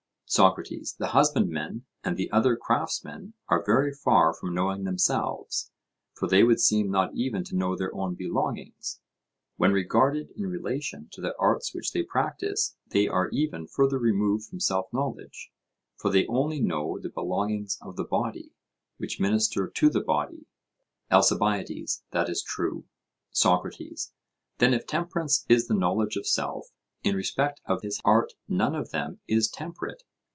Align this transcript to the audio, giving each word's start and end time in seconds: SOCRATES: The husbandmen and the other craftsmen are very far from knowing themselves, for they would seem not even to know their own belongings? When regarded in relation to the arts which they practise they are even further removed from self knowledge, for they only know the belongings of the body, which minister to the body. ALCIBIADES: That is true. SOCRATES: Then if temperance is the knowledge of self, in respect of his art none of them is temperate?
SOCRATES: 0.33 0.93
The 0.93 1.07
husbandmen 1.07 1.83
and 2.05 2.15
the 2.15 2.31
other 2.31 2.55
craftsmen 2.55 3.33
are 3.49 3.65
very 3.65 3.91
far 3.93 4.33
from 4.33 4.55
knowing 4.55 4.85
themselves, 4.85 5.71
for 6.13 6.25
they 6.25 6.41
would 6.41 6.61
seem 6.61 6.89
not 6.89 7.13
even 7.13 7.43
to 7.43 7.55
know 7.57 7.75
their 7.75 7.93
own 7.93 8.15
belongings? 8.15 9.01
When 9.57 9.73
regarded 9.73 10.29
in 10.37 10.47
relation 10.47 11.09
to 11.11 11.19
the 11.19 11.35
arts 11.37 11.73
which 11.75 11.91
they 11.91 12.03
practise 12.03 12.77
they 12.87 13.09
are 13.09 13.27
even 13.31 13.67
further 13.67 13.99
removed 13.99 14.45
from 14.47 14.61
self 14.61 14.85
knowledge, 14.93 15.51
for 15.97 16.09
they 16.09 16.25
only 16.27 16.61
know 16.61 16.97
the 16.97 17.09
belongings 17.09 17.77
of 17.81 17.97
the 17.97 18.05
body, 18.05 18.53
which 18.95 19.19
minister 19.19 19.67
to 19.67 19.89
the 19.89 19.99
body. 19.99 20.45
ALCIBIADES: 21.11 22.03
That 22.11 22.29
is 22.29 22.41
true. 22.41 22.85
SOCRATES: 23.31 24.13
Then 24.59 24.73
if 24.73 24.87
temperance 24.87 25.45
is 25.49 25.67
the 25.67 25.73
knowledge 25.73 26.15
of 26.15 26.25
self, 26.25 26.67
in 27.03 27.17
respect 27.17 27.59
of 27.65 27.81
his 27.81 27.99
art 28.05 28.31
none 28.47 28.75
of 28.75 28.91
them 28.91 29.19
is 29.27 29.49
temperate? 29.49 30.03